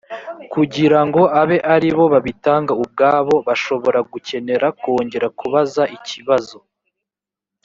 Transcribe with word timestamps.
kugira 0.53 0.99
ngo 1.07 1.21
abe 1.41 1.57
ari 1.73 1.89
bo 1.95 2.05
babitanga 2.13 2.73
ubwabo 2.83 3.35
bashobora 3.47 3.99
gukenera 4.11 4.65
kongera 4.81 5.27
kubaza 5.39 5.83
ikibazo 5.97 6.57